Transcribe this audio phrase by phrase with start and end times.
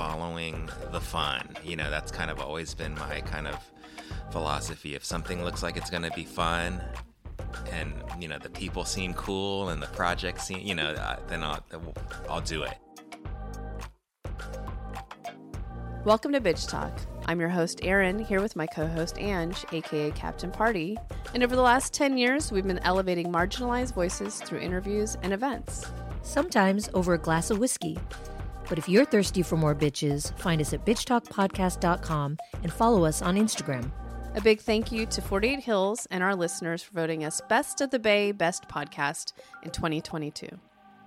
[0.00, 1.46] following the fun.
[1.62, 3.58] You know, that's kind of always been my kind of
[4.30, 4.94] philosophy.
[4.94, 6.80] If something looks like it's going to be fun,
[7.70, 11.42] and you know the people seem cool and the project seem, you know, uh, then
[11.42, 11.62] I'll
[12.30, 12.78] I'll do it.
[16.06, 16.98] Welcome to Bitch Talk.
[17.26, 20.96] I'm your host, Erin, here with my co host, Ange, aka Captain Party.
[21.34, 25.92] And over the last 10 years, we've been elevating marginalized voices through interviews and events.
[26.22, 27.98] Sometimes over a glass of whiskey.
[28.70, 33.34] But if you're thirsty for more bitches, find us at bitchtalkpodcast.com and follow us on
[33.34, 33.90] Instagram.
[34.36, 37.90] A big thank you to 48 Hills and our listeners for voting us Best of
[37.90, 39.32] the Bay Best Podcast
[39.64, 40.46] in 2022.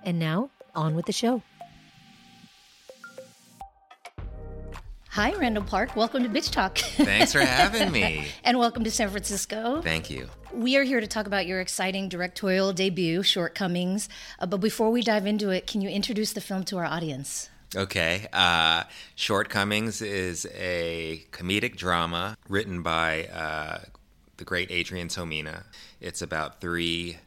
[0.03, 1.41] And now, on with the show.
[5.11, 5.95] Hi, Randall Park.
[5.95, 6.79] Welcome to Bitch Talk.
[6.79, 8.27] Thanks for having me.
[8.43, 9.79] and welcome to San Francisco.
[9.81, 10.27] Thank you.
[10.51, 14.09] We are here to talk about your exciting directorial debut, Shortcomings.
[14.39, 17.49] Uh, but before we dive into it, can you introduce the film to our audience?
[17.75, 18.27] Okay.
[18.31, 18.83] Uh,
[19.15, 23.79] Shortcomings is a comedic drama written by uh,
[24.37, 25.63] the great Adrian Tomine.
[25.99, 27.17] It's about three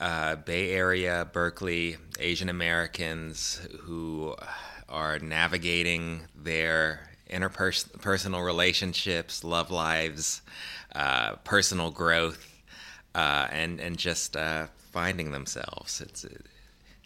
[0.00, 4.34] uh, Bay Area, Berkeley Asian Americans who
[4.88, 10.42] are navigating their interpersonal relationships, love lives,
[10.96, 12.60] uh, personal growth,
[13.14, 16.00] uh, and and just uh, finding themselves.
[16.00, 16.26] It's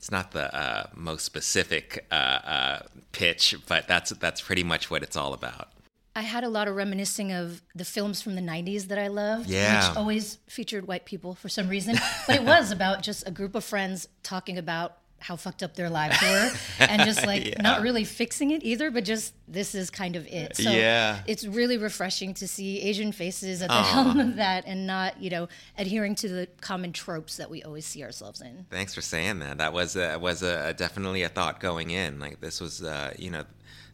[0.00, 5.02] it's not the uh, most specific uh, uh, pitch, but that's that's pretty much what
[5.02, 5.68] it's all about.
[6.16, 9.50] I had a lot of reminiscing of the films from the 90s that I loved,
[9.50, 9.90] yeah.
[9.90, 11.98] which always featured white people for some reason.
[12.26, 15.90] But it was about just a group of friends talking about how fucked up their
[15.90, 17.62] lives were and just like yeah.
[17.62, 21.20] not really fixing it either but just this is kind of it so yeah.
[21.26, 23.84] it's really refreshing to see asian faces at the Aww.
[23.84, 27.84] helm of that and not you know adhering to the common tropes that we always
[27.84, 31.60] see ourselves in thanks for saying that that was a, was a, definitely a thought
[31.60, 33.44] going in like this was uh, you know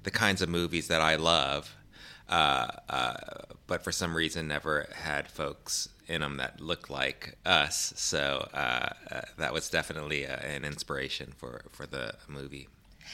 [0.04, 1.74] the kinds of movies that i love
[2.28, 3.14] uh, uh,
[3.66, 7.92] but for some reason never had folks in them that looked like us.
[7.96, 12.68] So uh, uh, that was definitely a, an inspiration for, for the movie.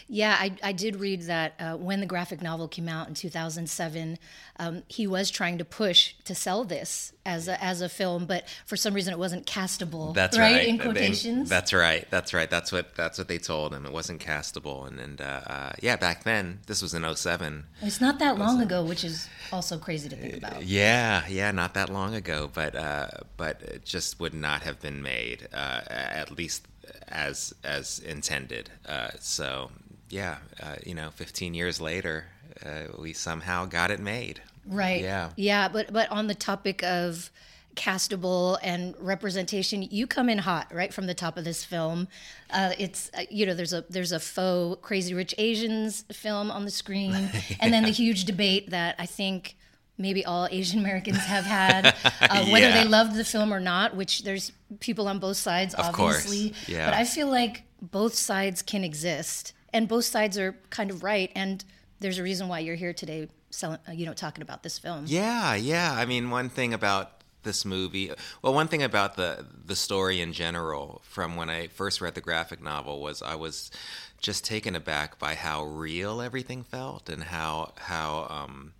[0.08, 4.18] Yeah, I, I did read that uh, when the graphic novel came out in 2007,
[4.58, 8.44] um, he was trying to push to sell this as a, as a film, but
[8.66, 10.14] for some reason it wasn't castable.
[10.14, 10.68] That's right, right.
[10.68, 11.48] in quotations.
[11.48, 12.06] that's right.
[12.10, 12.50] That's right.
[12.50, 13.86] That's what that's what they told him.
[13.86, 17.64] It wasn't castable, and and uh, uh, yeah, back then this was in 07.
[17.80, 20.64] It's not that long ago, which is also crazy to think about.
[20.64, 25.02] Yeah, yeah, not that long ago, but uh, but it just would not have been
[25.02, 26.66] made uh, at least
[27.08, 28.70] as as intended.
[28.86, 29.70] Uh, so
[30.12, 32.26] yeah, uh, you know, 15 years later,
[32.64, 34.42] uh, we somehow got it made.
[34.66, 35.00] Right.
[35.00, 35.30] Yeah.
[35.36, 37.30] Yeah, but but on the topic of
[37.76, 42.08] castable and representation, you come in hot right from the top of this film.
[42.50, 46.66] Uh, it's uh, you know there's a there's a faux Crazy Rich Asians film on
[46.66, 47.56] the screen, yeah.
[47.60, 49.56] and then the huge debate that I think
[49.96, 52.82] maybe all Asian Americans have had, uh, whether yeah.
[52.82, 53.96] they loved the film or not.
[53.96, 56.50] Which there's people on both sides, of obviously.
[56.50, 56.68] Course.
[56.68, 56.84] Yeah.
[56.84, 61.30] But I feel like both sides can exist and both sides are kind of right.
[61.34, 61.64] And
[62.00, 65.04] there's a reason why you're here today, selling, uh, you know, talking about this film.
[65.06, 65.94] Yeah, yeah.
[65.96, 70.32] I mean, one thing about this movie, well, one thing about the the story in
[70.32, 73.70] general, from when I first read the graphic novel, was I was
[74.20, 78.72] just taken aback by how real everything felt and how how um,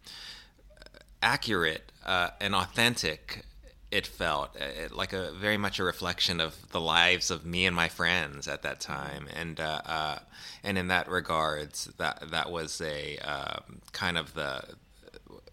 [1.23, 3.45] accurate uh, and authentic
[3.93, 7.77] it felt it, like a very much a reflection of the lives of me and
[7.77, 10.19] my friends at that time, and uh, uh,
[10.65, 13.61] and in that regards, that that was a uh,
[13.93, 14.63] kind of the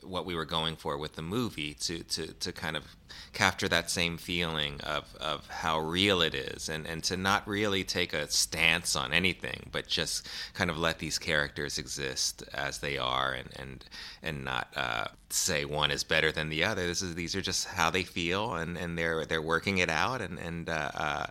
[0.10, 2.84] what we were going for with the movie to to to kind of
[3.34, 7.84] capture that same feeling of, of how real it is and, and to not really
[7.84, 12.98] take a stance on anything but just kind of let these characters exist as they
[12.98, 13.86] are and and,
[14.24, 16.88] and not uh, say one is better than the other.
[16.88, 20.22] This is these are just how they feel and, and they're they're working it out
[20.22, 21.26] and and uh, uh,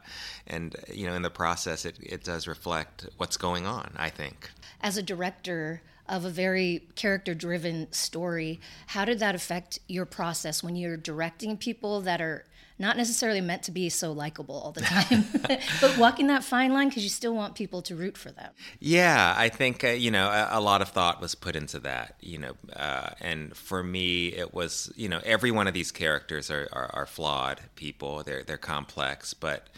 [0.47, 4.51] and you know in the process it, it does reflect what's going on I think.
[4.81, 8.61] As a director of a very character driven story.
[8.89, 12.45] How did that affect your process when you're directing people that are
[12.79, 15.25] not necessarily meant to be so likable all the time,
[15.81, 18.53] but walking that fine line because you still want people to root for them.
[18.79, 22.15] Yeah, I think uh, you know a, a, lot of thought was put into that.
[22.21, 26.51] You know, uh, and for me, it was you know every one of these characters
[26.51, 28.23] are, are, are flawed people.
[28.23, 29.69] They're they're complex, but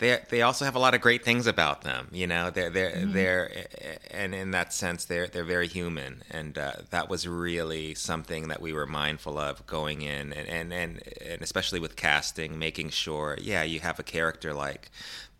[0.00, 2.08] they they also have a lot of great things about them.
[2.10, 3.12] You know, they're they're mm-hmm.
[3.12, 3.66] they're
[4.10, 8.62] and in that sense they're they're very human, and uh, that was really something that
[8.62, 13.36] we were mindful of going in, and, and and and especially with casting, making sure,
[13.42, 14.90] yeah, you have a character like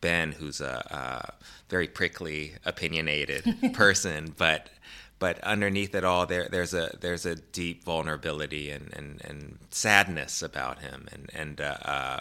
[0.03, 1.33] Ben, who's a, a
[1.71, 4.69] very prickly, opinionated person, but
[5.19, 10.43] but underneath it all, there there's a there's a deep vulnerability and and, and sadness
[10.43, 11.61] about him, and and.
[11.63, 12.21] Uh, uh,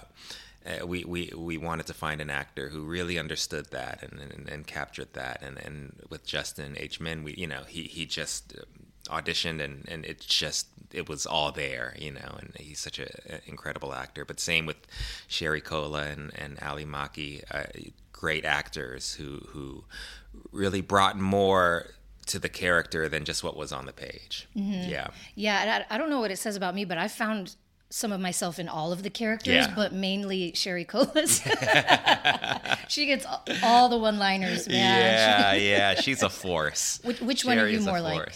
[0.70, 4.50] uh, we, we, we wanted to find an actor who really understood that and, and,
[4.50, 5.42] and captured that.
[5.42, 7.00] And, and with Justin H.
[7.00, 8.56] Min, we, you know, he, he just
[9.08, 13.10] auditioned and, and it just it was all there, you know, and he's such an
[13.46, 14.26] incredible actor.
[14.26, 14.78] But same with
[15.28, 19.84] Sherry Cola and, and Ally Maki, uh, great actors who who
[20.52, 21.88] really brought more
[22.28, 24.48] to the character than just what was on the page.
[24.56, 24.90] Mm-hmm.
[24.90, 25.86] Yeah, yeah.
[25.90, 27.56] I, I don't know what it says about me, but I found
[27.92, 29.74] some of myself in all of the characters, yeah.
[29.76, 31.42] but mainly Sherry Colas.
[32.88, 33.26] she gets
[33.64, 34.76] all the one-liners, man.
[34.76, 35.54] Yeah,
[35.96, 37.00] yeah, she's a force.
[37.04, 38.32] Which, which one are you more like?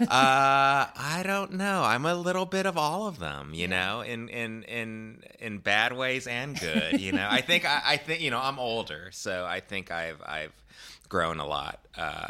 [0.00, 1.82] uh, I don't know.
[1.82, 5.92] I'm a little bit of all of them, you know, in in in in bad
[5.92, 7.00] ways and good.
[7.00, 10.22] You know, I think I, I think you know I'm older, so I think I've
[10.24, 10.52] I've
[11.08, 11.80] grown a lot.
[11.96, 12.28] Uh,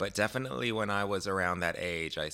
[0.00, 2.30] but definitely when I was around that age, I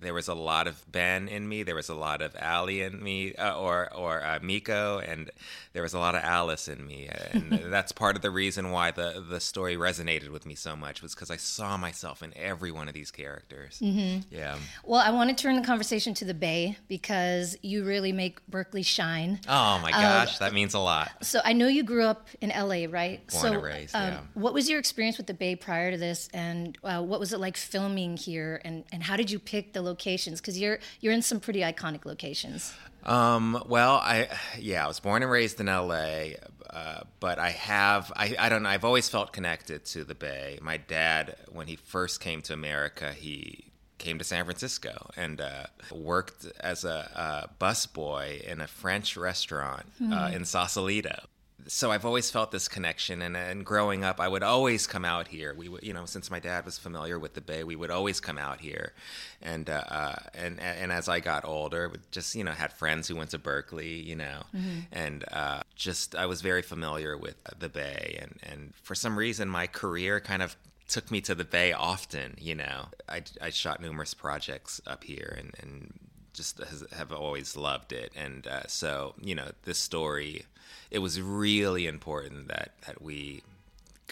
[0.00, 1.62] there was a lot of Ben in me.
[1.62, 5.30] There was a lot of Ally in me, uh, or or uh, Miko, and
[5.74, 7.10] there was a lot of Alice in me.
[7.32, 11.02] And that's part of the reason why the the story resonated with me so much
[11.02, 13.78] was because I saw myself in every one of these characters.
[13.82, 14.34] Mm-hmm.
[14.34, 14.56] Yeah.
[14.82, 18.82] Well, I want to turn the conversation to the Bay because you really make Berkeley
[18.82, 19.38] shine.
[19.46, 21.10] Oh my gosh, uh, that means a lot.
[21.20, 23.20] So I know you grew up in LA, right?
[23.28, 23.94] Born so, and raised.
[23.94, 24.20] Um, yeah.
[24.32, 27.40] What was your experience with the Bay prior to this, and uh, what was it
[27.40, 30.40] like filming here, and, and how did you pick the locations?
[30.40, 32.74] Because you're you're in some pretty iconic locations.
[33.04, 34.28] Um, well, I
[34.58, 36.36] yeah, I was born and raised in L.A.,
[36.70, 38.68] uh, but I have I, I don't know.
[38.68, 40.58] I've always felt connected to the Bay.
[40.62, 43.64] My dad, when he first came to America, he
[43.98, 49.86] came to San Francisco and uh, worked as a, a busboy in a French restaurant
[50.00, 50.12] mm.
[50.12, 50.36] uh, hmm.
[50.36, 51.28] in Sausalito
[51.66, 55.28] so I've always felt this connection, and, and growing up, I would always come out
[55.28, 55.54] here.
[55.54, 58.20] We, would, you know, since my dad was familiar with the Bay, we would always
[58.20, 58.92] come out here,
[59.40, 63.16] and uh, uh, and and as I got older, just you know, had friends who
[63.16, 64.80] went to Berkeley, you know, mm-hmm.
[64.90, 69.48] and uh, just I was very familiar with the Bay, and and for some reason,
[69.48, 70.56] my career kind of
[70.88, 72.36] took me to the Bay often.
[72.38, 75.92] You know, I, I shot numerous projects up here, and and
[76.32, 80.44] just has, have always loved it, and uh, so you know, this story
[80.90, 83.42] it was really important that that we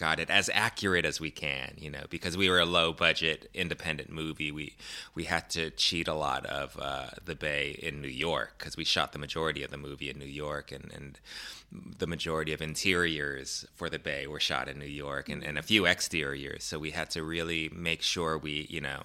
[0.01, 3.51] got it as accurate as we can, you know, because we were a low budget
[3.53, 4.51] independent movie.
[4.51, 4.75] We
[5.15, 8.85] we had to cheat a lot of uh, the Bay in New York because we
[8.85, 11.21] shot the majority of the movie in New York, and and
[11.99, 15.63] the majority of interiors for the Bay were shot in New York, and, and a
[15.63, 16.65] few exteriors.
[16.65, 19.03] So we had to really make sure we, you know,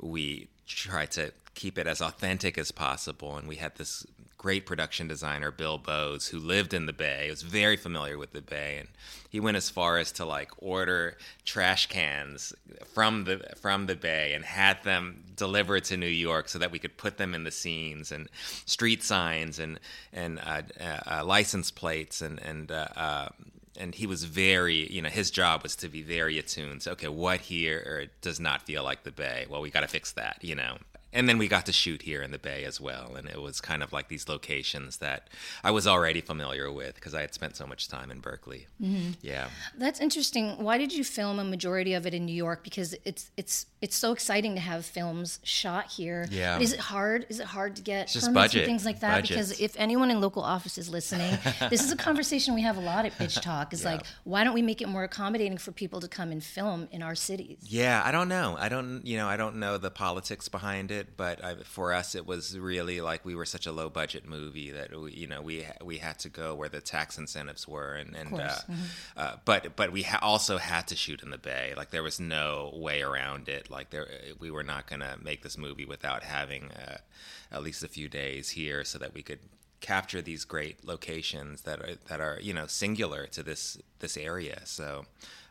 [0.00, 4.06] we tried to keep it as authentic as possible, and we had this
[4.40, 7.26] great production designer Bill Bowes who lived in the Bay.
[7.28, 8.88] Was very familiar with the Bay, and
[9.28, 12.54] he went as far as to like order trash cans
[12.94, 16.78] from the from the Bay and had them delivered to New York so that we
[16.78, 18.30] could put them in the scenes and
[18.64, 19.78] street signs and
[20.10, 22.72] and uh, uh, license plates and and.
[22.72, 23.28] Uh, uh
[23.76, 26.82] and he was very, you know, his job was to be very attuned.
[26.82, 29.46] So, okay, what here does not feel like the Bay?
[29.48, 30.76] Well, we got to fix that, you know
[31.12, 33.60] and then we got to shoot here in the bay as well and it was
[33.60, 35.28] kind of like these locations that
[35.64, 38.66] i was already familiar with because i had spent so much time in berkeley.
[38.80, 39.12] Mm-hmm.
[39.22, 39.48] yeah.
[39.76, 40.62] That's interesting.
[40.62, 42.62] Why did you film a majority of it in new york?
[42.64, 46.26] Because it's it's it's so exciting to have films shot here.
[46.30, 46.56] Yeah.
[46.56, 48.66] But is it hard is it hard to get it's just budget.
[48.66, 49.22] things like that?
[49.22, 51.36] Because if anyone in local office is listening
[51.70, 53.92] this is a conversation we have a lot at bitch talk is yeah.
[53.92, 57.02] like why don't we make it more accommodating for people to come and film in
[57.02, 57.58] our cities?
[57.66, 58.56] Yeah i don't know.
[58.58, 61.92] I don't you know i don't know the politics behind it it, but I, for
[61.92, 65.26] us, it was really like we were such a low budget movie that we, you
[65.26, 68.74] know we we had to go where the tax incentives were, and and uh, mm-hmm.
[69.16, 71.74] uh, but but we ha- also had to shoot in the Bay.
[71.76, 73.70] Like there was no way around it.
[73.70, 74.06] Like there
[74.38, 76.98] we were not going to make this movie without having uh,
[77.50, 79.40] at least a few days here so that we could
[79.80, 84.60] capture these great locations that are that are you know singular to this this area.
[84.64, 85.06] So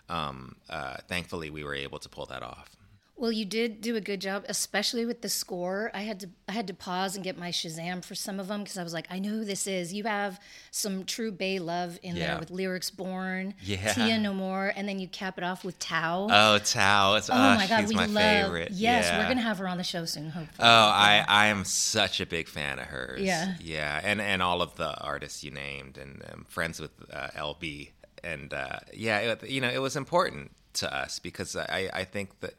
[0.07, 2.75] um, uh, thankfully, we were able to pull that off.
[3.19, 5.91] Well, you did do a good job, especially with the score.
[5.93, 8.63] I had to I had to pause and get my Shazam for some of them
[8.63, 9.93] because I was like, I know who this is.
[9.93, 10.39] You have
[10.71, 12.27] some true Bay love in yeah.
[12.27, 13.91] there with lyrics born, yeah.
[13.91, 16.29] Tia Nomore, and then you cap it off with Thao.
[16.31, 17.17] Oh, Thao!
[17.17, 18.23] It's, oh uh, my god, we my love.
[18.23, 18.71] Favorite.
[18.71, 19.19] Yes, yeah.
[19.19, 20.29] we're gonna have her on the show soon.
[20.29, 20.55] Hopefully.
[20.57, 23.19] Oh, I I am such a big fan of hers.
[23.19, 27.27] Yeah, yeah, and and all of the artists you named, and I'm friends with uh,
[27.35, 27.89] LB,
[28.23, 32.39] and uh, yeah, it, you know, it was important to us because I I think
[32.39, 32.53] that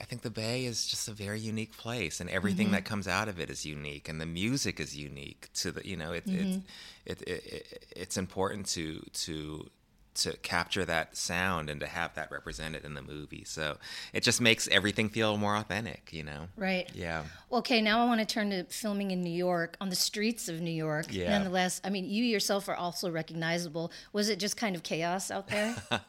[0.00, 2.74] I think the Bay is just a very unique place, and everything mm-hmm.
[2.74, 5.96] that comes out of it is unique, and the music is unique to the you
[5.96, 6.60] know it, mm-hmm.
[7.04, 9.70] it, it, it, it's important to to
[10.18, 13.44] to capture that sound and to have that represented in the movie.
[13.44, 13.78] So
[14.12, 16.48] it just makes everything feel more authentic, you know.
[16.56, 16.90] Right.
[16.94, 17.22] Yeah.
[17.52, 20.60] Okay, now I want to turn to filming in New York, on the streets of
[20.60, 21.06] New York.
[21.10, 21.30] Yeah.
[21.30, 23.92] Nonetheless, I mean, you yourself are also recognizable.
[24.12, 25.76] Was it just kind of chaos out there?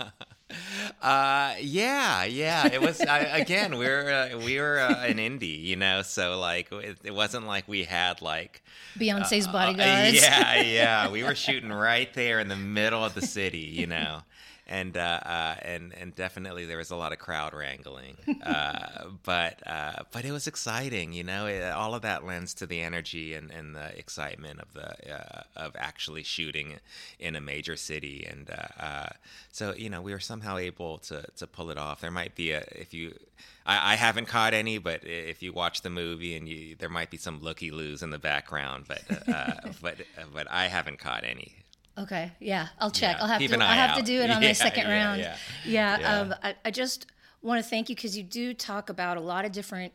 [1.02, 2.68] Uh, yeah, yeah.
[2.68, 3.78] It was I, again.
[3.78, 6.02] We were uh, we were uh, an indie, you know.
[6.02, 8.64] So like, it, it wasn't like we had like
[8.98, 10.22] Beyonce's uh, bodyguards.
[10.22, 11.10] yeah, yeah.
[11.10, 14.24] We were shooting right there in the middle of the city, you know.
[14.72, 19.66] And uh, uh, and and definitely there was a lot of crowd wrangling, uh, but
[19.66, 21.48] uh, but it was exciting, you know.
[21.48, 25.42] It, all of that lends to the energy and, and the excitement of the uh,
[25.56, 26.76] of actually shooting
[27.20, 29.10] in a major city, and uh, uh,
[29.52, 32.02] so you know we were somehow able to to pull it off.
[32.02, 33.16] There might be a if you
[33.66, 37.10] I, I haven't caught any, but if you watch the movie and you there might
[37.10, 39.98] be some looky loos in the background, but uh, but
[40.34, 41.56] but I haven't caught any.
[42.00, 43.18] Okay, yeah, I'll check.
[43.18, 43.62] Yeah, I'll have to.
[43.62, 45.22] eye have to do it on Yeah, my second yeah, round.
[45.22, 45.38] yeah.
[45.66, 46.00] Yeah.
[46.00, 46.20] Yeah.
[46.20, 47.06] Um, I, I just
[47.42, 49.94] want to thank you because you do talk about a lot of different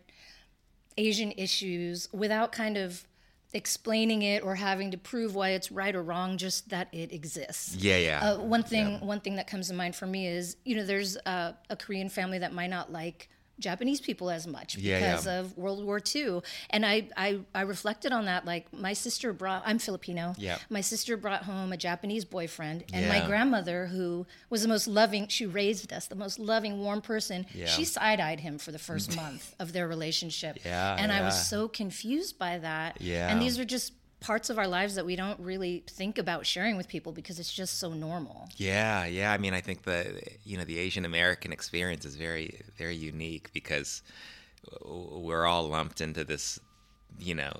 [0.96, 3.06] Asian issues without kind of
[3.52, 6.36] explaining it or having to prove why it's right or wrong.
[6.38, 7.76] Just that it exists.
[7.76, 8.20] Yeah, yeah.
[8.32, 11.16] Uh, one thing, one thing that comes to mind for me is, you know, there's
[11.24, 15.40] a, a Korean family that might not like Japanese people as much Yeah, because yeah.
[15.40, 18.44] of World War II, and I, I I reflected on that.
[18.44, 20.34] Like my sister brought, I'm Filipino.
[20.38, 20.58] Yeah.
[20.70, 25.28] My sister brought home a Japanese boyfriend, and my grandmother, who was the most loving,
[25.28, 27.46] she raised us, the most loving, warm person.
[27.54, 27.66] Yeah.
[27.66, 30.58] She side eyed him for the first month of their relationship.
[30.64, 33.00] Yeah, and I was so confused by that.
[33.00, 33.30] Yeah.
[33.30, 33.92] And these are just
[34.24, 37.52] parts of our lives that we don't really think about sharing with people because it's
[37.52, 38.48] just so normal.
[38.56, 39.32] Yeah, yeah.
[39.32, 43.52] I mean, I think the you know the Asian American experience is very very unique
[43.52, 44.02] because
[44.84, 46.58] we're all lumped into this
[47.18, 47.52] you know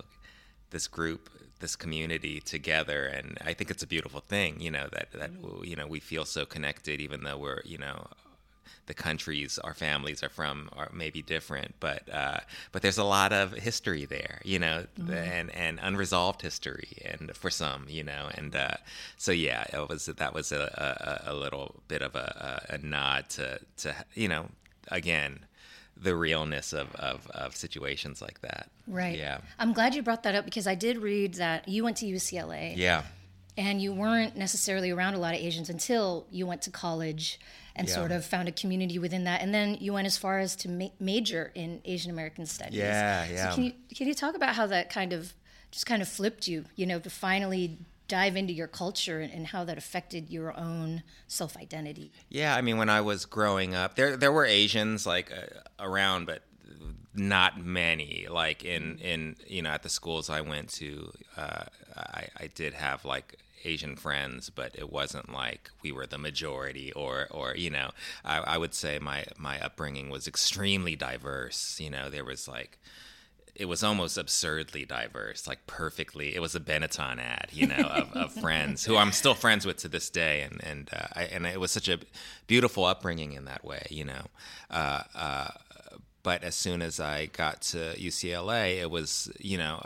[0.70, 1.28] this group
[1.60, 5.64] this community together and i think it's a beautiful thing you know that that mm-hmm.
[5.64, 8.06] you know we feel so connected even though we're you know
[8.86, 12.38] the countries our families are from are maybe different, but uh,
[12.72, 17.50] but there's a lot of history there, you know, and and unresolved history, and for
[17.50, 18.76] some, you know, and uh,
[19.16, 22.78] so yeah, it was that was a, a, a little bit of a, a, a
[22.78, 24.48] nod to to you know
[24.88, 25.40] again
[25.96, 28.68] the realness of, of, of situations like that.
[28.86, 29.16] Right.
[29.16, 29.38] Yeah.
[29.58, 32.76] I'm glad you brought that up because I did read that you went to UCLA
[32.76, 33.02] Yeah.
[33.56, 37.38] And you weren't necessarily around a lot of Asians until you went to college
[37.76, 37.94] and Yeah.
[37.94, 39.40] sort of found a community within that.
[39.42, 42.74] And then you went as far as to ma- major in Asian American studies.
[42.78, 43.50] Yeah, yeah.
[43.50, 45.34] So can you can you talk about how that kind of
[45.70, 49.46] just kind of flipped you, you know, to finally dive into your culture and, and
[49.48, 52.12] how that affected your own self identity?
[52.28, 56.26] Yeah, I mean, when I was growing up, there there were Asians like uh, around,
[56.26, 56.42] but
[57.14, 58.26] not many.
[58.30, 61.64] Like in in you know at the schools I went to, uh,
[61.96, 66.92] I I did have like Asian friends, but it wasn't like we were the majority,
[66.92, 67.90] or or you know,
[68.24, 71.78] I, I would say my my upbringing was extremely diverse.
[71.80, 72.78] You know, there was like
[73.54, 76.34] it was almost absurdly diverse, like perfectly.
[76.34, 79.76] It was a Benetton ad, you know, of, of friends who I'm still friends with
[79.78, 81.98] to this day, and and uh, I, and it was such a
[82.46, 84.26] beautiful upbringing in that way, you know.
[84.70, 85.48] Uh, uh,
[86.22, 89.84] but as soon as I got to UCLA, it was you know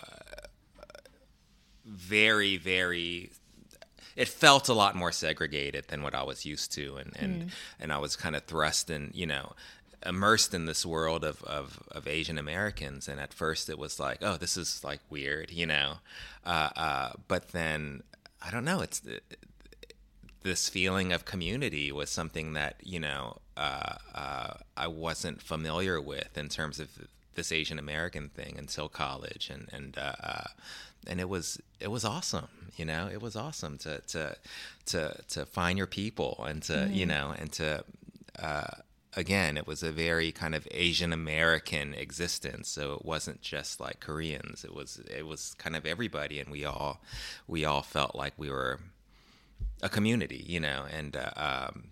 [1.84, 3.30] very very
[4.18, 7.92] it felt a lot more segregated than what I was used to, and and, and
[7.92, 9.52] I was kind of thrust in, you know,
[10.04, 13.08] immersed in this world of, of, of Asian Americans.
[13.08, 15.98] And at first, it was like, oh, this is like weird, you know,
[16.44, 18.02] uh, uh, but then
[18.42, 19.00] I don't know, it's
[20.42, 26.36] this feeling of community was something that you know uh, uh, I wasn't familiar with
[26.36, 26.88] in terms of
[27.38, 30.48] this Asian American thing until college, and and uh, uh,
[31.06, 32.48] and it was it was awesome.
[32.76, 34.36] You know, it was awesome to to
[34.86, 37.84] to to find your people and to you know and to.
[38.38, 38.82] Uh,
[39.16, 43.98] Again, it was a very kind of Asian American existence, so it wasn't just like
[43.98, 44.64] Koreans.
[44.64, 47.00] It was it was kind of everybody, and we all
[47.48, 48.78] we all felt like we were
[49.82, 51.84] a community, you know, and uh, um,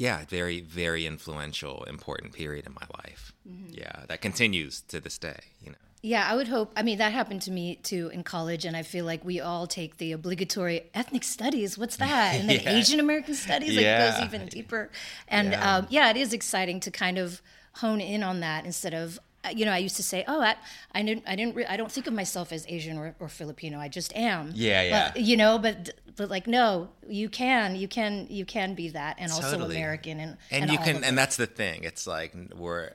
[0.00, 3.32] yeah, very, very influential, important period in my life.
[3.68, 5.76] Yeah, that continues to this day, you know.
[6.02, 6.72] Yeah, I would hope.
[6.74, 9.66] I mean, that happened to me too in college, and I feel like we all
[9.66, 11.76] take the obligatory ethnic studies.
[11.76, 12.36] What's that?
[12.36, 12.78] And then Yeah.
[12.78, 13.76] Asian American studies.
[13.76, 14.10] Like, Yeah.
[14.18, 14.90] goes even deeper.
[15.28, 15.76] And Yeah.
[15.76, 17.42] Um, yeah, it is exciting to kind of
[17.74, 19.18] hone in on that instead of.
[19.54, 20.56] You know, I used to say, "Oh, I,
[20.94, 23.78] I didn't, I didn't, re- I don't think of myself as Asian or, or Filipino.
[23.78, 25.10] I just am." Yeah, yeah.
[25.12, 29.16] But, you know, but but like, no, you can, you can, you can be that,
[29.18, 29.76] and also Totally.
[29.76, 32.90] American, and and, you all can and that's the thing it's like we're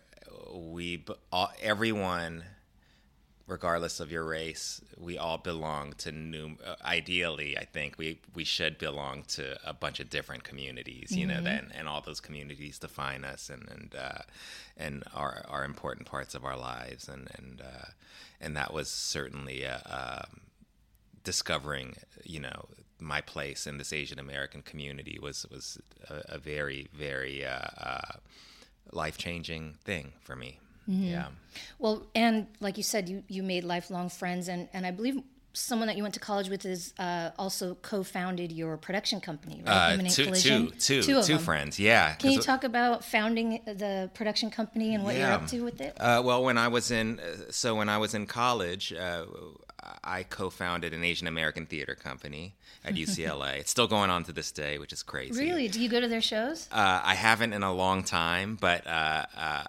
[0.53, 2.43] we all, everyone
[3.47, 6.57] regardless of your race, we all belong to new.
[6.65, 11.11] Uh, ideally, I think we we should belong to a bunch of different communities.
[11.15, 14.21] You know, then and all those communities define us and and uh,
[14.77, 17.07] and are are important parts of our lives.
[17.07, 17.89] And and uh,
[18.41, 20.41] and that was certainly a, um,
[21.23, 21.95] discovering.
[22.23, 22.67] You know.
[22.97, 25.77] My place in this Asian American community was was
[26.09, 28.11] a, a very very uh, uh,
[28.93, 30.59] life changing thing for me.
[30.87, 31.27] Yeah.
[31.79, 35.21] Well, and like you said, you, you made lifelong friends, and, and I believe
[35.53, 39.91] someone that you went to college with is uh, also co-founded your production company, right?
[39.91, 40.67] Uh, Imminent two, Collision.
[40.71, 41.43] two, two, Two of two them.
[41.43, 41.79] friends.
[41.79, 42.13] Yeah.
[42.15, 45.93] Can you talk about founding the production company and what you're up to with it?
[45.97, 49.23] Uh, well, when I was in, uh, so when I was in college, uh,
[50.03, 53.59] I co-founded an Asian American theater company at UCLA.
[53.59, 55.43] it's still going on to this day, which is crazy.
[55.43, 55.67] Really?
[55.67, 56.67] Do you go to their shows?
[56.71, 59.63] Uh, I haven't in a long time, but uh, uh,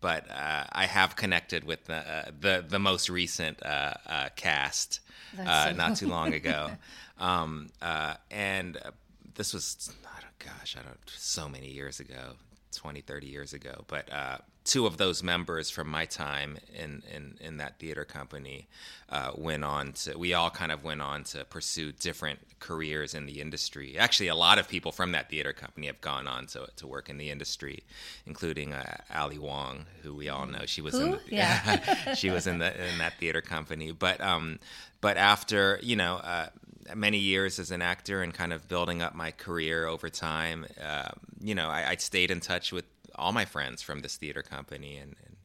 [0.00, 5.00] but uh, I have connected with the uh, the, the most recent uh, uh, cast
[5.38, 6.70] uh, so not too long ago,
[7.18, 8.90] um, uh, and uh,
[9.34, 12.34] this was I gosh I don't so many years ago,
[12.72, 14.12] 20, 30 years ago, but.
[14.12, 18.68] Uh, Two of those members from my time in, in, in that theater company
[19.08, 23.26] uh, went on to, we all kind of went on to pursue different careers in
[23.26, 23.98] the industry.
[23.98, 27.10] Actually, a lot of people from that theater company have gone on to, to work
[27.10, 27.82] in the industry,
[28.24, 30.60] including uh, Ali Wong, who we all know.
[30.64, 32.14] She was in the, Yeah.
[32.14, 33.90] she was in the in that theater company.
[33.90, 34.60] But um,
[35.00, 36.18] but after you know.
[36.22, 36.50] Uh,
[36.94, 41.10] Many years as an actor and kind of building up my career over time, uh,
[41.40, 42.84] you know, I, I stayed in touch with
[43.14, 45.36] all my friends from this theater company, and, and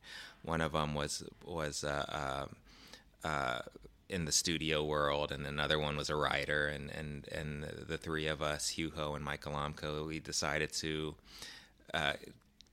[0.44, 2.48] one of them was was uh,
[3.24, 3.60] uh, uh,
[4.10, 8.27] in the studio world, and another one was a writer, and and and the three
[8.27, 11.16] of us, Hieu Ho and Michael Golamco, we decided to
[11.94, 12.13] uh,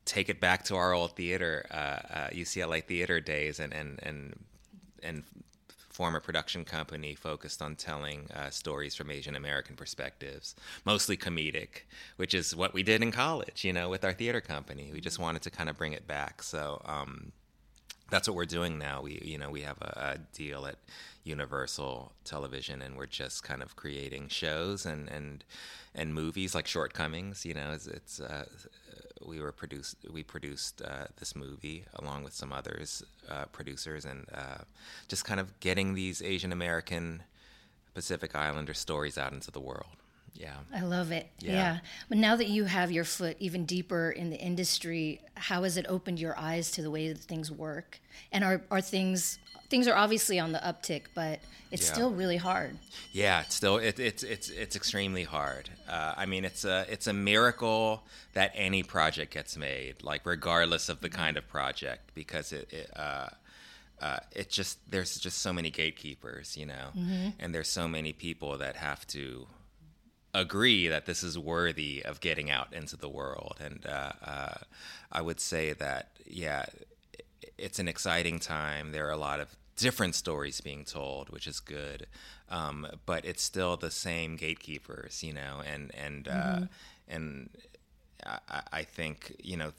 [0.04, 4.38] take it back to our old theater, uh, uh, UCLA theater days, and and and
[5.02, 5.23] and
[5.95, 11.83] form a production company focused on telling uh, stories from Asian American perspectives, mostly comedic,
[12.17, 14.91] which is what we did in college, you know, with our theater company.
[14.93, 16.43] We just wanted to kind of bring it back.
[16.43, 17.31] So um,
[18.11, 19.03] that's what we're doing now.
[19.03, 20.79] We, you know, we have a, a deal at
[21.23, 25.45] Universal Television, and we're just kind of creating shows and and
[25.95, 27.47] and movies like Shortcomings.
[27.47, 28.47] You know, it's, it's uh,
[29.24, 34.27] we were produced we produced uh, this movie along with some others uh, producers and
[34.35, 34.59] uh,
[35.09, 37.22] just kind of getting these Asian American
[37.94, 39.96] Pacific Islander stories out into the world.
[40.35, 40.57] Yeah.
[40.74, 41.31] I love it.
[41.38, 41.53] Yeah.
[41.53, 41.79] Yeah.
[42.09, 45.87] But now that you have your foot even deeper in the industry, how has it
[45.88, 48.00] opened your eyes to the way that things work?
[48.33, 49.38] And are, are things
[49.75, 51.41] things are obviously on the uptick, but
[51.73, 51.95] it's Yeah.
[51.95, 52.79] still really hard.
[53.11, 55.69] Yeah, it's still it, it's it's it's extremely hard.
[55.89, 60.89] Uh, I mean, it's a it's a miracle that any project gets made, like regardless
[60.89, 62.73] of the kind of project, because it.
[62.73, 63.29] it uh,
[64.01, 66.87] uh, it just there's just so many gatekeepers, you know,
[67.39, 69.47] and there's so many people that have to
[70.35, 73.57] agree that this is worthy of getting out into the world.
[73.61, 74.55] And uh, uh,
[75.13, 76.67] I would say that, yeah,
[77.57, 78.91] it's an exciting time.
[78.93, 82.07] There are a lot of different stories being told, which is good.
[82.51, 86.61] Um, but it's still the same gatekeepers, you know, and and uh,
[87.09, 87.51] and
[88.27, 89.73] I, I- think you know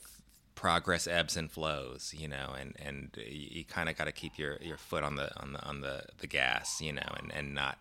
[0.54, 4.38] progress ebbs and flows, you know, and and you, you kind of got to keep
[4.38, 7.54] your your foot on the on the on the the gas, you know, and and
[7.54, 7.78] not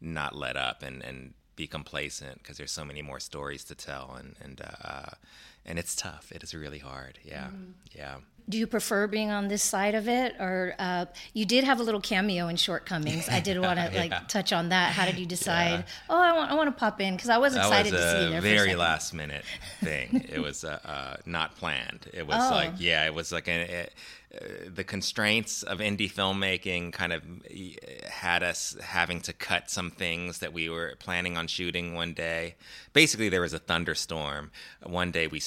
[0.00, 4.16] not let up and and be complacent because there's so many more stories to tell
[4.18, 5.10] and and uh,
[5.64, 6.30] and it's tough.
[6.32, 7.18] It is really hard.
[7.24, 7.48] Yeah,
[7.96, 8.16] yeah.
[8.46, 11.82] Do you prefer being on this side of it, or uh, you did have a
[11.82, 13.26] little cameo in Shortcomings?
[13.28, 14.92] I did want to like touch on that.
[14.92, 15.86] How did you decide?
[16.10, 18.24] Oh, I want I want to pop in because I was excited was to see
[18.26, 18.40] you there.
[18.42, 19.44] very last minute
[19.80, 20.26] thing.
[20.32, 22.06] it was uh, uh, not planned.
[22.12, 22.54] It was Oh.
[22.54, 23.88] like yeah, it was like a,
[24.34, 24.38] uh,
[24.74, 30.40] the constraints of indie filmmaking kind of uh, had us having to cut some things
[30.40, 32.56] that we were planning on shooting one day.
[32.92, 34.50] Basically, there was a thunderstorm.
[34.82, 35.40] One day we.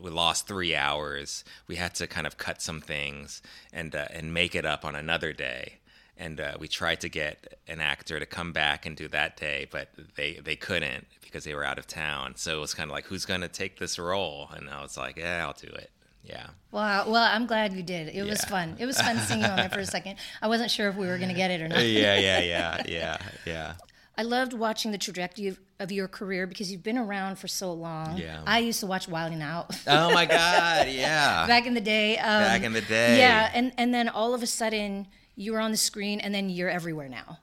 [0.00, 1.44] We lost three hours.
[1.66, 4.94] We had to kind of cut some things and uh, and make it up on
[4.94, 5.80] another day
[6.20, 9.66] and uh, we tried to get an actor to come back and do that day,
[9.70, 12.34] but they they couldn't because they were out of town.
[12.36, 14.50] So it was kind of like, who's going to take this role?
[14.54, 15.90] And I was like, yeah, I'll do it.
[16.22, 16.48] Yeah.
[16.70, 17.08] Wow.
[17.08, 18.08] Well, I'm glad you did.
[18.08, 18.76] It was fun.
[18.78, 20.16] It was fun seeing you on there for a second.
[20.42, 21.78] I wasn't sure if we were going to get it or not.
[21.86, 23.74] yeah, yeah, yeah, yeah, yeah.
[24.20, 27.72] I loved watching the trajectory of, of your career because you've been around for so
[27.72, 28.18] long.
[28.18, 28.42] Yeah.
[28.46, 31.46] I used to watch Wild 'N Out Oh my God, yeah.
[31.46, 32.18] back in the day.
[32.18, 33.18] Um, Back in the day.
[33.18, 35.06] Yeah, and and then all of a sudden
[35.36, 37.38] you were on the screen, and then you're everywhere now.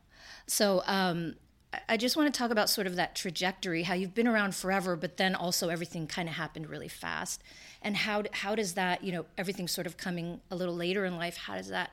[0.45, 1.35] So um,
[1.73, 4.53] I- I just want to talk about sort of that trajectory, how you've been around
[4.55, 7.41] forever, but then also everything kind of happened really fast,
[7.81, 11.13] and how how does that you know everything sort of coming a little later in
[11.17, 11.37] life?
[11.47, 11.89] How does that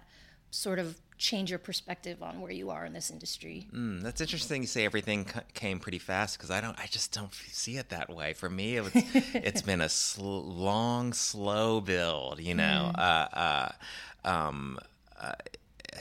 [0.54, 3.66] sort of change your perspective on where you are in this industry?
[3.72, 4.62] Mm, that's interesting.
[4.62, 6.78] You say everything c- came pretty fast because I don't.
[6.78, 8.32] I just don't see it that way.
[8.34, 8.92] For me, it was,
[9.34, 12.40] it's been a sl- long, slow build.
[12.40, 12.92] You know.
[12.94, 12.98] Mm.
[12.98, 13.72] Uh, uh,
[14.24, 14.78] um,
[15.20, 15.32] uh,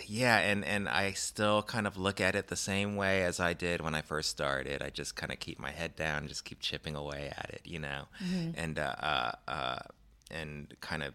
[0.07, 3.53] yeah, and and I still kind of look at it the same way as I
[3.53, 4.81] did when I first started.
[4.81, 7.61] I just kind of keep my head down, just keep chipping away at it.
[7.63, 8.03] You know,
[8.55, 9.79] and uh, uh, uh,
[10.31, 11.13] and kind of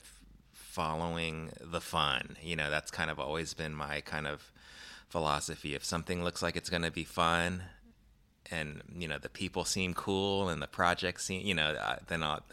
[0.79, 2.37] following the fun.
[2.41, 4.53] You know, that's kind of always been my kind of
[5.09, 5.75] philosophy.
[5.75, 7.64] If something looks like it's going to be fun,
[8.49, 12.23] and you know the people seem cool and the project seem, you know, uh, then
[12.23, 12.45] I'll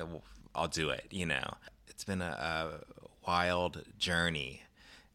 [0.56, 1.06] I'll do it.
[1.12, 1.54] You know,
[1.88, 4.64] it's been a, a wild journey,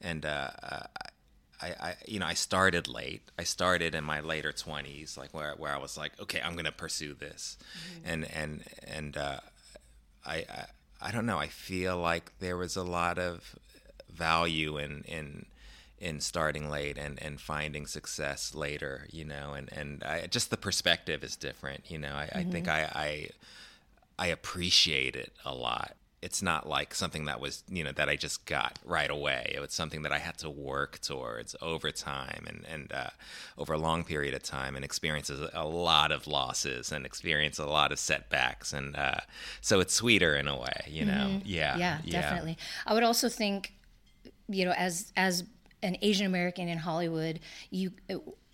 [0.00, 0.86] and uh, uh,
[1.60, 3.22] I, I, you know, I started late.
[3.36, 6.64] I started in my later twenties, like where where I was like, okay, I'm going
[6.64, 7.58] to pursue this,
[8.04, 9.40] and and and uh,
[10.24, 10.64] I, I
[11.02, 11.38] I don't know.
[11.38, 13.56] I feel like there was a lot of
[14.12, 15.46] value in in
[15.98, 20.56] in starting late and, and finding success later, you know, and, and I, just the
[20.56, 22.14] perspective is different, you know.
[22.14, 22.96] I, I think mm-hmm.
[22.98, 23.28] I, I
[24.18, 25.96] I appreciate it a lot.
[26.22, 29.52] It's not like something that was, you know, that I just got right away.
[29.54, 33.10] It was something that I had to work towards over time and, and uh,
[33.56, 37.66] over a long period of time and experiences a lot of losses and experience a
[37.66, 38.72] lot of setbacks.
[38.72, 39.20] And uh,
[39.60, 41.40] so it's sweeter in a way, you know?
[41.44, 41.76] Yeah.
[41.76, 42.58] yeah, definitely.
[42.86, 43.72] I would also think,
[44.48, 45.44] you know, as as
[45.82, 47.92] an Asian American in Hollywood, you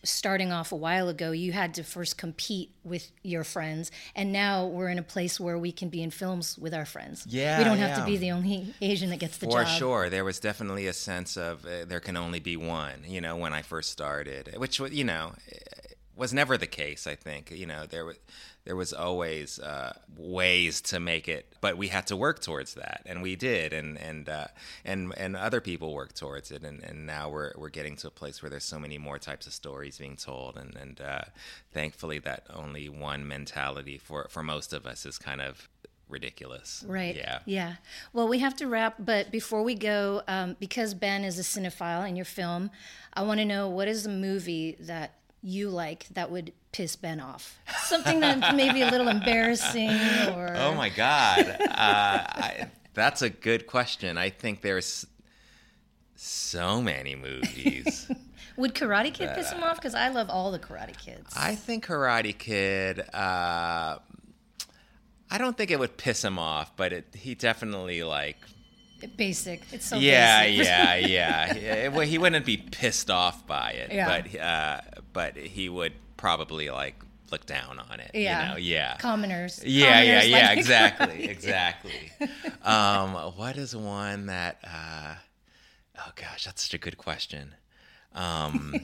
[0.03, 4.67] starting off a while ago, you had to first compete with your friends, and now
[4.67, 7.27] we're in a place where we can be in films with our friends.
[7.29, 9.79] Yeah, we don't have to be the only Asian that gets the For job.
[9.79, 13.03] sure, there was definitely a sense of uh, there can only be one.
[13.07, 15.33] You know, when I first started, which was you know
[16.17, 17.07] was never the case.
[17.07, 18.17] I think you know there was
[18.65, 23.03] there was always uh, ways to make it, but we had to work towards that,
[23.07, 24.47] and we did, and and uh,
[24.85, 28.11] and and other people worked towards it, and, and now we're we're getting to a
[28.11, 31.23] place where there's so many more types of stories being told, and and uh,
[31.73, 35.69] thankfully that only one mentality for for most of us is kind of
[36.09, 36.85] ridiculous.
[36.87, 37.17] Right.
[37.17, 37.41] Yeah.
[37.47, 37.75] Yeah.
[38.13, 42.09] Well, we have to wrap, but before we go, um, because Ben is a cinephile
[42.09, 42.71] in your film,
[43.13, 45.15] I want to know what is a movie that
[45.47, 47.59] you like that would piss Ben off?
[47.85, 49.91] Something that maybe a little embarrassing
[50.35, 50.55] or.
[50.57, 51.47] Oh my God.
[51.61, 54.19] uh, I, that's a good question.
[54.19, 55.07] I think there's
[56.17, 58.11] so many movies.
[58.57, 59.77] Would Karate Kid piss him off?
[59.77, 61.31] Because I love all the Karate Kids.
[61.37, 63.01] I think Karate Kid.
[63.01, 63.99] Uh,
[65.31, 68.39] I don't think it would piss him off, but it, he definitely like.
[69.17, 69.63] Basic.
[69.73, 70.67] It's so yeah, basic.
[70.67, 71.89] yeah, yeah, yeah.
[71.89, 74.23] Well, he wouldn't be pissed off by it, Yeah.
[74.23, 74.81] but uh,
[75.13, 76.97] but he would probably like
[77.31, 78.11] look down on it.
[78.15, 78.43] Yeah.
[78.43, 78.57] You know?
[78.59, 78.97] Yeah.
[78.99, 79.63] Commoners.
[79.65, 82.13] Yeah, yeah, Commoners yeah, like exactly, exactly.
[82.63, 84.59] um, what is one that?
[84.65, 85.15] Uh,
[85.99, 87.55] oh gosh, that's such a good question.
[88.15, 88.75] Um,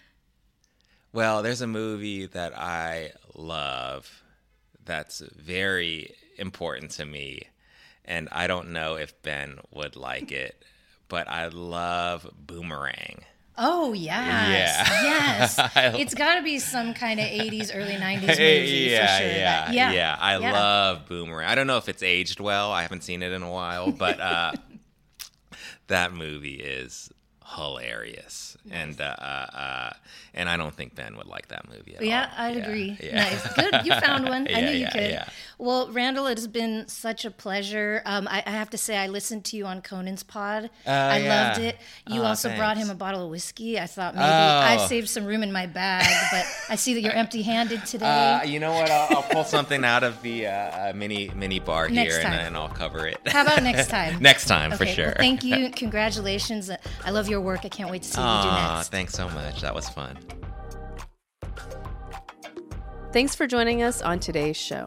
[1.12, 4.22] well, there's a movie that I love
[4.84, 7.42] that's very important to me,
[8.06, 10.62] and I don't know if Ben would like it,
[11.08, 13.24] but I love Boomerang.
[13.58, 15.02] Oh yes, Yeah.
[15.02, 15.94] yes.
[15.98, 19.32] It's got to be some kind of '80s, early '90s movie yeah, for sure.
[19.32, 20.52] yeah, That- yeah, yeah, I yeah.
[20.52, 21.48] love Boomerang.
[21.48, 22.70] I don't know if it's aged well.
[22.70, 24.52] I haven't seen it in a while, but uh,
[25.86, 27.10] that movie is
[27.54, 29.90] hilarious, and uh, uh,
[30.34, 32.44] and I don't think Ben would like that movie at Yeah, all.
[32.44, 32.98] I agree.
[33.02, 33.14] Yeah.
[33.16, 33.86] Nice, good.
[33.86, 34.46] You found one.
[34.48, 35.10] I Yeah, knew you could.
[35.10, 35.28] yeah.
[35.58, 38.02] Well, Randall, it has been such a pleasure.
[38.04, 40.68] Um, I, I have to say, I listened to you on Conan's pod.
[40.86, 41.48] I Oh, yeah.
[41.48, 41.76] loved it.
[42.08, 43.78] You Oh, also brought him a bottle of whiskey.
[43.80, 44.86] I thought maybe I've Oh.
[44.86, 48.04] saved some room in my bag, but I see that you're empty-handed today.
[48.40, 48.90] Uh, you know what?
[48.90, 52.34] I'll, I'll pull something out of the uh, uh, mini mini bar Next here, and,
[52.34, 53.18] and I'll cover it.
[53.26, 54.20] How about next time?
[54.20, 55.06] next time for sure.
[55.06, 55.70] Well, thank you.
[55.70, 56.70] Congratulations.
[57.04, 57.60] I love your work.
[57.64, 58.88] I can't wait to see what you do Aw, next.
[58.90, 59.60] thanks so much.
[59.60, 60.18] That was fun.
[63.12, 64.84] Thanks for joining us on today's show.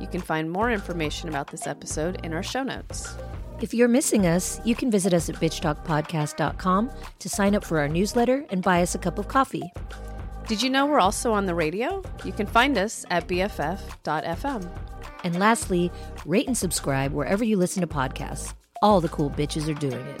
[0.00, 3.14] You can find more information about this episode in our show notes.
[3.60, 7.88] If you're missing us, you can visit us at bitchtalkpodcast.com to sign up for our
[7.88, 9.72] newsletter and buy us a cup of coffee.
[10.46, 12.02] Did you know we're also on the radio?
[12.24, 14.70] You can find us at bff.fm.
[15.24, 15.90] And lastly,
[16.24, 18.54] rate and subscribe wherever you listen to podcasts.
[18.80, 20.20] All the cool bitches are doing it.